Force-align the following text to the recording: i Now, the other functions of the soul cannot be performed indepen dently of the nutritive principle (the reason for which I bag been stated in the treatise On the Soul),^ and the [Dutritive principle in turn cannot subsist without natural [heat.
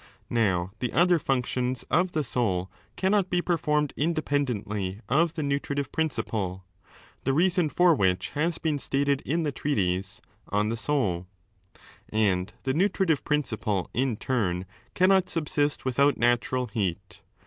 i 0.01 0.33
Now, 0.33 0.71
the 0.79 0.93
other 0.93 1.19
functions 1.19 1.83
of 1.91 2.13
the 2.13 2.23
soul 2.23 2.71
cannot 2.95 3.29
be 3.29 3.39
performed 3.39 3.93
indepen 3.95 4.47
dently 4.47 5.01
of 5.07 5.35
the 5.35 5.43
nutritive 5.43 5.91
principle 5.91 6.65
(the 7.23 7.33
reason 7.33 7.69
for 7.69 7.93
which 7.93 8.31
I 8.31 8.47
bag 8.49 8.63
been 8.63 8.79
stated 8.79 9.21
in 9.27 9.43
the 9.43 9.51
treatise 9.51 10.19
On 10.49 10.69
the 10.69 10.75
Soul),^ 10.77 11.27
and 12.09 12.51
the 12.63 12.73
[Dutritive 12.73 13.23
principle 13.23 13.91
in 13.93 14.17
turn 14.17 14.65
cannot 14.95 15.29
subsist 15.29 15.85
without 15.85 16.17
natural 16.17 16.65
[heat. 16.73 17.21